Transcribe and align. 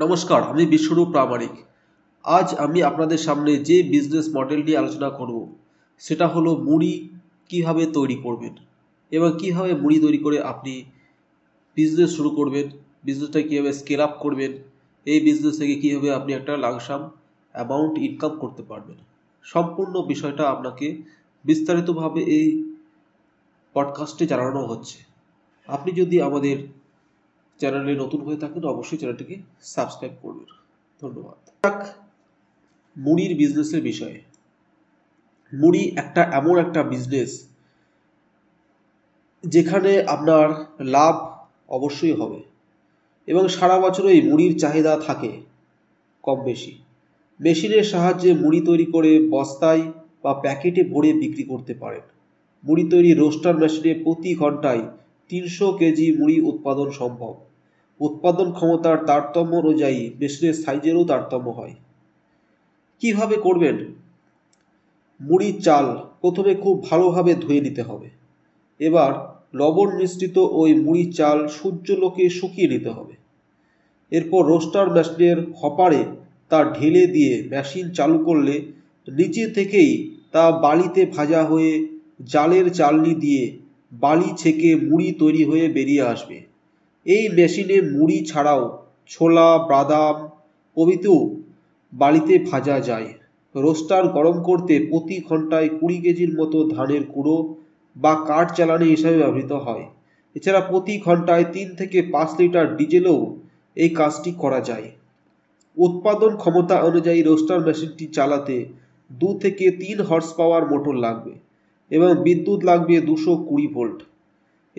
নমস্কার, 0.00 0.42
আমি 0.42 0.66
বিশ্বরূপ 0.66 1.08
প্রামাণিক। 1.08 1.54
আজ 2.24 2.54
আমি 2.54 2.82
আপনাদের 2.82 3.18
সামনে 3.18 3.56
যে 3.56 3.82
বিজনেস 3.82 4.26
মডেল 4.36 4.64
নিয়ে 4.64 4.78
আলোচনা 4.78 5.10
করব, 5.10 5.56
সেটা 5.98 6.26
হলো 6.28 6.56
মুড়ি 6.56 7.08
কীভাবে 7.48 7.86
তৈরি 7.86 8.14
করবেন 8.14 8.54
এবং 9.10 9.32
কীভাবে 9.38 9.74
মুড়ি 9.74 10.00
তৈরি 10.00 10.18
করে 10.18 10.42
আপনি 10.42 10.84
বিজনেস 11.76 12.10
শুরু 12.16 12.30
করবেন 12.30 12.66
বিজনেসটা 13.04 13.40
কীভাবে 13.42 13.72
স্কেল 13.72 14.00
আপ 14.00 14.14
করবেন, 14.20 14.52
এই 15.04 15.20
বিজনেস 15.20 15.58
থেকে 15.58 15.74
কীভাবে 15.74 16.14
আপনি 16.14 16.32
একটা 16.32 16.56
লাংসাম 16.56 17.10
অ্যামাউন্ট 17.52 17.98
ইনকাম 17.98 18.32
করতে 18.38 18.62
পারবেন। 18.62 18.96
সম্পূর্ণ 19.42 20.02
বিষয়টা 20.02 20.44
আপনাকে 20.50 21.02
বিস্তারিতভাবে 21.44 22.20
এই 22.20 22.74
পডকাস্টে 23.74 24.26
জানানো 24.26 24.60
হচ্ছে। 24.66 24.98
আপনি 25.66 25.92
যদি 25.92 26.22
আমাদের 26.22 26.79
চ্যানেলে 27.60 27.94
নতুন 28.00 28.20
হয়ে 28.20 28.36
থাকেন, 28.36 28.64
অবশ্যই 28.64 28.98
চ্যানেলটিকে 28.98 29.36
সাবস্ক্রাইব 29.60 30.14
করবেন। 30.22 30.48
ধন্যবাদ। 31.02 31.38
মুড়ির 32.96 33.36
বিজনেসের 33.36 33.82
বিষয়ে। 33.82 34.18
মুড়ি 35.52 35.82
একটা 35.96 36.22
এমন 36.32 36.58
একটা 36.58 36.82
বিজনেস 36.82 37.30
যেখানে 39.44 40.02
আপনার 40.02 40.48
লাভ 40.80 41.14
অবশ্যই 41.68 42.12
হবে 42.12 42.40
এবং 43.26 43.48
সারা 43.48 43.76
বছর 43.80 44.04
এই 44.06 44.20
মুড়ির 44.22 44.58
চাহিদা 44.58 45.00
থাকে 45.06 45.30
কম 46.22 46.38
বেশি। 46.44 46.72
মেশিনের 47.40 47.84
সাহায্যে 47.84 48.34
মুড়ি 48.34 48.60
তৈরি 48.60 48.86
করে 48.86 49.12
বস্তায় 49.30 49.82
বা 50.22 50.34
প্যাকেটে 50.34 50.82
ভরে 50.84 51.12
বিক্রি 51.12 51.42
করতে 51.42 51.74
পারেন। 51.74 52.00
মুড়ি 52.64 52.84
তৈরি 52.90 53.14
রোস্টার 53.14 53.54
মেশিনে 53.56 53.92
প্রতি 54.04 54.34
ঘন্টায় 54.34 54.82
তিনশো 55.30 55.72
কেজি 55.72 56.06
মুড়ি 56.12 56.36
উৎপাদন 56.40 56.88
সম্ভব। 56.90 57.34
উৎপাদন 58.00 58.52
ক্ষমতার 58.52 59.04
তারতম্য 59.04 59.56
অনুযায়ী 59.56 60.10
মেশিনের 60.20 60.52
সাইজেরও 60.52 61.04
তারতম্য 61.04 61.50
হয়। 61.50 61.74
কীভাবে 62.98 63.36
করবেন? 63.36 63.94
মুড়ির 65.20 65.62
চাল 65.62 65.96
প্রথমে 66.20 66.54
খুব 66.54 66.84
ভালোভাবে 66.90 67.34
ধুয়ে 67.34 67.60
নিতে 67.60 67.82
হবে। 67.82 68.10
এবার 68.78 69.40
লবণ 69.54 69.96
মিশ্রিত 69.96 70.38
ওই 70.38 70.74
মুড়ির 70.74 71.12
চাল 71.12 71.48
সূর্যলোকে 71.48 72.28
শুকিয়ে 72.28 72.68
নিতে 72.68 72.90
হবে। 72.90 73.14
এরপর 74.10 74.46
রোস্টার 74.46 74.90
মেশিনের 74.90 75.52
হপারে 75.62 76.04
তা 76.48 76.64
ঢেলে 76.64 77.06
দিয়ে 77.06 77.48
মেশিন 77.50 77.90
চালু 77.90 78.18
করলে 78.18 78.72
নিচে 79.08 79.50
থেকেই 79.50 80.20
তা 80.32 80.50
বালিতে 80.50 81.06
ভাজা 81.06 81.44
হয়ে 81.44 81.88
জালের 82.24 82.70
চালনি 82.70 83.14
দিয়ে 83.14 83.58
বালি 83.92 84.30
ছেঁকে 84.36 84.74
মুড়ি 84.74 85.12
তৈরি 85.12 85.44
হয়ে 85.44 85.68
বেরিয়ে 85.68 86.02
আসবে। 86.02 86.49
এই 87.06 87.24
মেশিনে 87.28 87.76
মুড়ি 87.92 88.18
ছাড়াও 88.26 88.62
ছোলা, 89.10 89.48
বাদাম 89.70 90.16
প্রভৃতিও 90.76 91.18
বালিতে 91.92 92.34
ভাজা 92.50 92.76
যায়। 92.80 93.08
রোস্টার 93.54 94.04
গরম 94.08 94.36
করতে 94.42 94.74
প্রতি 94.90 95.16
ঘন্টায় 95.28 95.68
কুড়ি 95.78 95.98
কেজির 95.98 96.32
মতো 96.38 96.58
ধানের 96.74 97.04
কুড়ো 97.04 97.36
বা 97.96 98.12
কাঠ 98.28 98.46
জ্বালানি 98.56 98.86
হিসাবে 98.88 99.18
ব্যবহৃত 99.18 99.52
হয়। 99.52 99.84
এছাড়া 100.36 100.60
প্রতি 100.60 100.94
ঘন্টায় 100.98 101.46
তিন 101.52 101.68
থেকে 101.74 101.98
পাঁচ 102.12 102.30
লিটার 102.40 102.66
ডিজেলেও 102.76 103.20
এই 103.76 103.90
কাজটি 103.90 104.30
করা 104.32 104.60
যায়। 104.60 104.88
উৎপাদন 105.76 106.32
ক্ষমতা 106.36 106.76
অনুযায়ী 106.82 107.20
রোস্টার 107.22 107.60
মেশিনটি 107.60 108.04
চালাতে 108.06 108.56
দু 109.10 109.28
থেকে 109.34 109.64
তিন 109.80 109.96
হর্স 110.00 110.28
পাওয়ার 110.38 110.62
মোটর 110.70 110.94
লাগবে 110.96 111.32
এবং 111.90 112.10
বিদ্যুৎ 112.22 112.60
লাগবে 112.64 112.94
দুশো 113.00 113.32
কুড়ি 113.48 113.66
ভোল্ট 113.68 113.98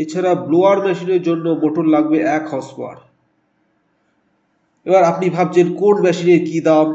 এছাড়া 0.01 0.31
ব্লোয়ার 0.47 0.79
মেশিনের 0.85 1.21
জন্য 1.27 1.45
মোটর 1.61 1.85
লাগবে 1.95 2.17
এক 2.37 2.43
হর্স 2.51 2.69
পাওয়ার 2.77 2.99
এবার 4.85 5.03
আপনি 5.11 5.25
ভাবছেন, 5.35 5.67
কোন 5.81 5.95
মেশিনের 6.05 6.41
কী 6.47 6.57
দাম? 6.69 6.87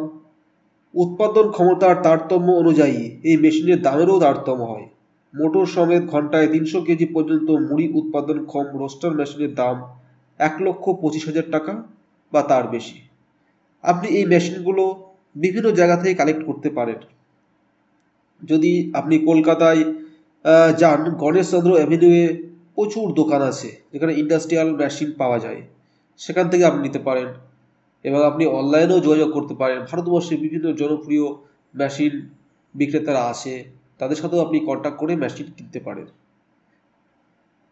উৎপাদন 0.95 1.47
ক্ষমতার 1.57 1.97
তারতম্য 2.07 2.49
অনুযায়ী 2.63 3.01
এই 3.29 3.37
মেশিনের 3.45 3.79
দামেরও 3.87 4.17
তারতম্য 4.25 4.63
হয়। 4.73 4.87
মোটর 5.35 5.67
সমেত 5.75 6.03
ঘন্টায় 6.13 6.49
তিনশো 6.53 6.79
কেজি 6.87 7.07
পর্যন্ত 7.15 7.49
মুড়ি 7.69 7.87
উৎপাদন 8.01 8.37
ক্ষম 8.51 8.67
রোস্টার 8.81 9.13
মেশিনের 9.19 9.53
দাম 9.61 9.77
এক 10.41 10.55
লক্ষ 10.65 10.85
পঁচিশ 11.03 11.23
হাজার 11.29 11.47
টাকা 11.55 11.73
বা 12.33 12.41
তার 12.51 12.65
বেশি। 12.75 12.99
আপনি 13.85 14.07
এই 14.19 14.25
মেশিনগুলো 14.33 14.85
বিভিন্ন 15.37 15.67
জায়গা 15.79 15.97
থেকে 16.01 16.15
কালেক্ট 16.21 16.43
করতে 16.49 16.69
পারেন। 16.79 17.01
যদি 18.43 18.73
আপনি 18.99 19.15
কলকাতায় 19.29 19.83
যান 20.81 21.01
গণেশচন্দ্র 21.23 21.71
অ্যাভিনিউয়ে 21.79 22.27
প্রচুর 22.77 23.13
দোকান 23.13 23.43
আছে 23.43 23.69
যেখানে 23.93 24.13
ইন্ডাস্ট্রিয়াল 24.15 24.77
মেশিন 24.77 25.13
পাওয়া 25.19 25.39
যায়। 25.39 25.63
সেখান 26.21 26.49
থেকে 26.49 26.65
আপনি 26.65 26.83
নিতে 26.83 26.99
পারেন। 26.99 27.27
এবং 28.05 28.25
আপনি 28.25 28.47
অনলাইনেও 28.47 29.01
যোগাযোগ 29.01 29.33
করতে 29.33 29.55
পারেন। 29.55 29.79
ভারতবর্ষে 29.81 30.37
বিভিন্ন 30.37 30.73
জনপ্রিয় 30.73 31.27
মেশিন 31.75 32.29
বিক্রেতারা 32.75 33.23
আছে 33.25 33.65
তাদের 33.99 34.17
সাথেও 34.17 34.41
আপনি 34.41 34.61
কন্ট্যাক্ট 34.61 34.99
করে 34.99 35.17
মেশিন 35.17 35.47
কিনতে 35.57 35.81
পারেন। 35.81 36.07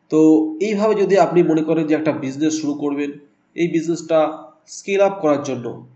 তো 0.09 0.21
এইভাবে 0.61 0.95
যদি 0.95 1.19
আপনি 1.19 1.43
মনে 1.43 1.63
করেন 1.63 1.87
যে 1.87 1.95
একটা 1.95 2.13
বিজনেস 2.13 2.61
শুরু 2.61 2.75
করবেন, 2.75 3.11
এই 3.55 3.69
বিজনেসটা 3.69 4.19
স্কেল 4.67 5.01
আপ 5.01 5.21
করার 5.21 5.43
জন্য 5.43 5.87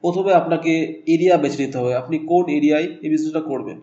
প্রথমে 0.00 0.32
আপনাকে 0.32 0.72
এরিয়া 1.06 1.36
বেছে 1.36 1.66
নিতে 1.66 1.78
হবে। 1.78 1.94
আপনি 1.94 2.18
কোন 2.18 2.44
এরিয়ায় 2.48 2.86
এই 3.02 3.10
বিজনেসটা 3.10 3.40
করবেন? 3.40 3.80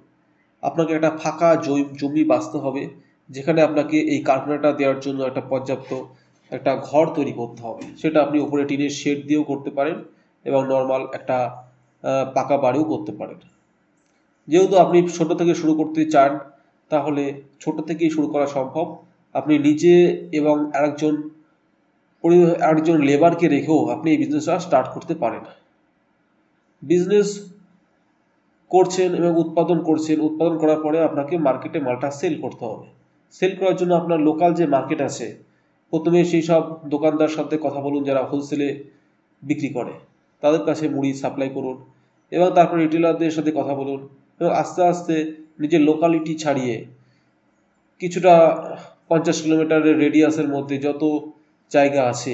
আপনাকে 0.61 0.94
একটা 0.94 1.11
ফাঁকা 1.23 1.55
জমি 2.00 2.23
বাঁচতে 2.23 2.57
হবে। 2.57 3.02
যেখানে 3.29 3.61
আপনাকে 3.61 3.97
এই 4.13 4.23
কারখানাটা 4.23 4.72
দেওয়ার 4.72 5.00
জন্য 5.00 5.23
একটা 5.23 5.41
পর্যাপ্ত 5.41 5.91
একটা 6.51 6.75
ঘর 6.75 7.07
তৈরি 7.16 7.31
করতে 7.31 7.61
হবে। 7.61 7.84
সেটা 7.97 8.22
আপনি 8.23 8.39
ওপরে 8.39 8.66
টিনের 8.66 8.89
শেড 8.89 9.28
দিয়েও 9.28 9.44
করতে 9.44 9.69
পারেন 9.69 9.97
এবং 10.45 10.61
নর্মাল 10.67 11.07
একটা 11.13 11.38
পাকা 12.35 12.57
বাড়িও 12.57 12.83
করতে 12.83 13.12
পারেন। 13.12 13.39
যেহেতু 14.47 14.75
আপনি 14.78 14.97
ছোট 15.07 15.33
থেকে 15.33 15.53
শুরু 15.56 15.73
করতে 15.73 16.06
চান, 16.06 16.39
তাহলে 16.89 17.41
ছোট 17.59 17.81
থেকেই 17.81 18.09
শুরু 18.09 18.28
করা 18.28 18.47
সম্ভব। 18.47 18.95
আপনি 19.33 19.59
নিজে 19.59 19.95
এবং 20.31 20.72
আরেকজন 20.73 21.29
আরেকজন 22.62 22.97
লেবারকে 23.01 23.47
রেখেও 23.47 23.89
আপনি 23.89 24.12
এই 24.12 24.17
বিজনেসটা 24.17 24.59
স্টার্ট 24.59 24.88
করতে 24.94 25.16
পারেন। 25.16 25.44
বিজনেস 26.83 27.50
করছেন 28.72 29.13
এবং 29.16 29.31
উৎপাদন 29.35 29.83
করছেন, 29.83 30.22
উৎপাদন 30.22 30.57
করার 30.57 30.79
পরে 30.81 30.97
আপনাকে 31.03 31.38
মার্কেটে 31.38 31.79
মালটা 31.79 32.12
সেল 32.12 32.41
করতে 32.41 32.66
হবে। 32.66 33.02
সেল 33.33 33.51
করার 33.59 33.75
জন্য 33.79 33.91
আপনার 34.01 34.19
লোকাল 34.27 34.51
যে 34.59 34.66
মার্কেট 34.75 34.99
আছে, 35.09 35.27
প্রথমে 35.94 36.19
সেই 36.31 36.44
সব 36.49 36.63
দোকানদার 36.94 37.31
সাথে 37.38 37.55
কথা 37.66 37.79
বলুন 37.81 38.01
যারা 38.09 38.21
হোলসেলে 38.29 38.67
বিক্রি 39.44 39.69
করে। 39.69 39.94
তাদের 40.44 40.63
কাছে 40.66 40.85
মুড়ি 40.95 41.11
সাপ্লাই 41.13 41.49
করুন 41.49 41.77
এবং 42.31 42.47
তারপর 42.55 42.77
রিটেলারদের 42.77 43.33
সাথে 43.38 43.51
কথা 43.51 43.73
বলুন 43.73 43.99
এবং 44.39 44.51
আস্তে 44.61 44.81
আস্তে 44.83 45.16
নিজের 45.59 45.81
লোকালিটি 45.81 46.33
ছাড়িয়ে 46.35 46.75
কিছুটা 48.01 48.33
পঞ্চাশ 49.09 49.38
কিলোমিটারের 49.44 49.95
রেডিয়াসের 49.97 50.47
মধ্যে 50.47 50.75
যত 50.77 51.03
জায়গা 51.71 52.01
আছে, 52.03 52.33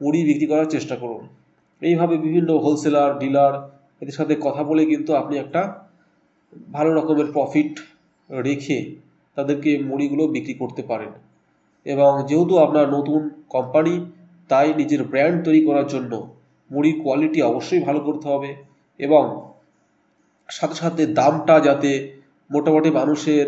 মুড়ি 0.00 0.20
বিক্রি 0.24 0.46
করার 0.46 0.68
চেষ্টা 0.70 0.96
করুন। 0.96 1.22
এইভাবে 1.82 2.14
বিভিন্ন 2.18 2.50
হোলসেলার 2.64 3.10
ডিলার 3.18 3.54
এদের 4.02 4.16
সাথে 4.18 4.34
কথা 4.40 4.62
বলে 4.62 4.82
কিন্তু 4.86 5.10
আপনি 5.14 5.34
একটা 5.38 5.62
ভালো 6.72 6.90
রকমের 6.94 7.28
প্রফিট 7.32 7.72
রেখে 8.30 8.78
তাদেরকে 9.40 9.70
মুড়িগুলো 9.78 10.22
বিক্রি 10.26 10.54
করতে 10.54 10.82
পারেন। 10.82 11.12
এবং 11.86 12.10
যেহেতু 12.28 12.54
আপনার 12.58 12.86
নতুন 12.96 13.20
কোম্পানি 13.48 13.94
তাই 14.50 14.68
নিজের 14.74 15.02
ব্র্যান্ড 15.04 15.38
তৈরি 15.46 15.60
করার 15.64 15.86
জন্য 15.86 16.12
মুড়ির 16.70 16.96
কোয়ালিটি 17.02 17.40
অবশ্যই 17.42 17.80
ভালো 17.80 18.00
করতে 18.00 18.26
হবে 18.32 18.50
এবং 19.00 19.24
সাথে 20.48 20.74
সাথে 20.74 21.02
দামটা 21.18 21.54
যাতে 21.60 21.90
মোটামুটি 22.50 22.90
মানুষের 22.90 23.46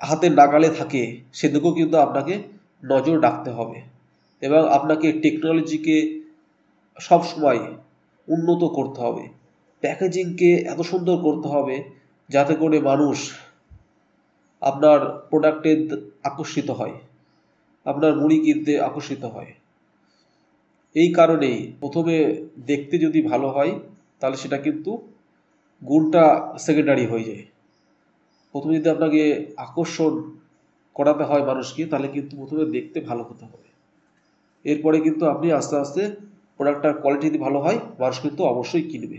হাতের 0.00 0.32
নাগালে 0.32 0.68
থাকে, 0.78 1.02
সেদিকেও 1.32 1.72
কিন্তু 1.72 1.96
আপনাকে 1.96 2.34
নজর 2.82 3.16
রাখতে 3.22 3.50
হবে। 3.50 3.78
এবং 4.42 4.62
আপনাকে 4.68 5.08
টেকনোলজিকে 5.22 5.96
সবসময় 6.96 7.60
উন্নত 8.28 8.62
করতে 8.76 8.98
হবে। 9.00 9.24
প্যাকেজিংকে 9.82 10.50
এত 10.72 10.80
সুন্দর 10.80 11.16
করতে 11.16 11.48
হবে 11.48 11.76
যাতে 12.30 12.54
করে 12.54 12.76
মানুষ 12.80 13.18
আপনার 14.62 14.98
প্রোডাক্টে 15.30 15.70
আকর্ষিত 16.24 16.70
হয়, 16.70 16.96
আপনার 17.86 18.12
মুড়ি 18.16 18.38
কিনতে 18.38 18.80
আকর্ষিত 18.80 19.24
হয়। 19.24 19.50
এই 20.96 21.12
কারণেই 21.12 21.58
প্রথমে 21.80 22.16
দেখতে 22.66 22.98
যদি 22.98 23.22
ভালো 23.22 23.48
হয়, 23.48 23.72
তাহলে 24.20 24.36
সেটা 24.36 24.56
কিন্তু 24.56 24.90
গুণটা 25.82 26.24
সেকেন্ডারি 26.58 27.06
হয়ে 27.06 27.24
যায়। 27.24 27.44
প্রথমে 28.54 28.72
যদি 28.78 28.88
আপনাকে 28.90 29.22
আকর্ষণ 29.56 30.12
করাতে 30.96 31.24
হয় 31.24 31.42
মানুষকে, 31.42 31.86
তাহলে 31.86 32.08
কিন্তু 32.08 32.32
প্রথমে 32.36 32.64
দেখতে 32.64 33.00
ভালো 33.00 33.22
হতে 33.22 33.44
হবে। 33.44 33.68
এরপরে 34.64 35.00
কিন্তু 35.00 35.26
আপনি 35.26 35.52
আস্তে 35.52 35.76
আস্তে 35.76 36.02
প্রোডাক্টটার 36.60 36.94
কোয়ালিটি 37.02 37.26
যদি 37.26 37.38
ভালো 37.38 37.58
হয়, 37.58 37.78
মানুষ 37.98 38.16
কিন্তু 38.20 38.44
অবশ্যই 38.44 38.82
কিনবে। 38.82 39.18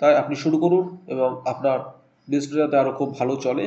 তাই 0.00 0.14
আপনি 0.16 0.34
শুরু 0.36 0.58
করুন 0.58 0.84
এবং 1.06 1.42
আপনার 1.44 1.78
বিজনেসটা 2.28 2.56
যাতে 2.56 2.76
আরও 2.76 2.92
খুব 2.92 3.08
ভালো 3.18 3.34
চলে। 3.36 3.64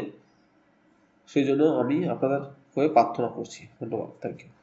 সেই 1.28 1.44
জন্য 1.44 1.64
আমি 1.64 2.10
আপনাদের 2.10 2.42
হয়ে 2.76 2.90
প্রার্থনা 2.90 3.28
করছি। 3.28 3.68
ধন্যবাদ। 3.80 4.10
Thank 4.22 4.40
you 4.42 4.63